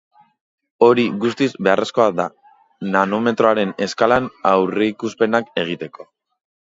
[0.85, 2.25] Hori, guztiz beharrezkoa da
[2.95, 6.09] nanometroaren eskalan aurreikuspenak egiteko.